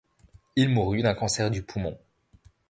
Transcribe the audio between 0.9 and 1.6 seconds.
d'un cancer